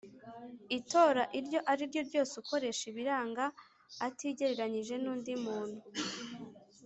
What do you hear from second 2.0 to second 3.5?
ryose ukoresha ibiranga